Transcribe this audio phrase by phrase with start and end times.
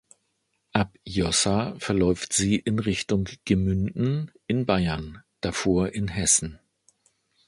[0.71, 6.59] Ab Jossa verläuft sie in Richtung Gemünden in Bayern, davor in Hessen.